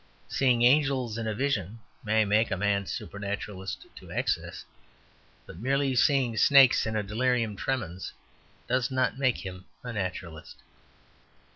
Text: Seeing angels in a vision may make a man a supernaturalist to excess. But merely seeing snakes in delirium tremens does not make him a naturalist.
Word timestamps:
Seeing 0.27 0.63
angels 0.63 1.19
in 1.19 1.27
a 1.27 1.35
vision 1.35 1.77
may 2.03 2.25
make 2.25 2.49
a 2.49 2.57
man 2.57 2.81
a 2.81 2.87
supernaturalist 2.87 3.85
to 3.97 4.09
excess. 4.11 4.65
But 5.45 5.59
merely 5.59 5.93
seeing 5.95 6.35
snakes 6.37 6.87
in 6.87 6.93
delirium 7.05 7.55
tremens 7.55 8.11
does 8.67 8.89
not 8.89 9.19
make 9.19 9.45
him 9.45 9.65
a 9.83 9.93
naturalist. 9.93 10.57